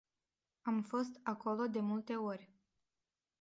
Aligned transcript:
Am 0.61 0.81
fost 0.81 1.19
acolo 1.23 1.67
de 1.67 1.79
multe 1.79 2.15
ori. 2.15 2.53